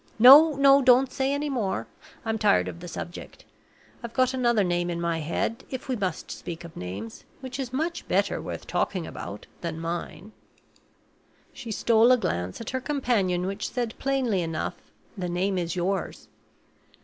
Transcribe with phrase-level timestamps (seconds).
[0.17, 0.53] No!
[0.55, 0.81] no!
[0.81, 1.85] don't say any more;
[2.25, 3.45] I'm tired of the subject.
[4.01, 7.71] I've got another name in my head, if we must speak of names, which is
[7.71, 10.31] much better worth talking about than mine."
[11.53, 14.73] She stole a glance at her companion which said plainly enough,
[15.15, 16.27] "The name is yours."